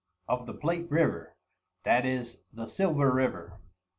[0.27, 1.35] Of the Plate River,
[1.85, 3.59] _that is, the _Silver River.